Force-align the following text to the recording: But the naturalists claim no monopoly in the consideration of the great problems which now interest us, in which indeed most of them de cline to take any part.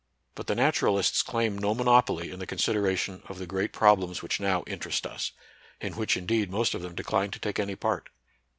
But 0.33 0.47
the 0.47 0.55
naturalists 0.55 1.21
claim 1.21 1.59
no 1.59 1.75
monopoly 1.75 2.31
in 2.31 2.39
the 2.39 2.47
consideration 2.47 3.21
of 3.27 3.37
the 3.37 3.45
great 3.45 3.71
problems 3.71 4.23
which 4.23 4.39
now 4.39 4.63
interest 4.65 5.05
us, 5.05 5.31
in 5.79 5.95
which 5.95 6.17
indeed 6.17 6.49
most 6.49 6.73
of 6.73 6.81
them 6.81 6.95
de 6.95 7.03
cline 7.03 7.29
to 7.29 7.39
take 7.39 7.59
any 7.59 7.75
part. 7.75 8.09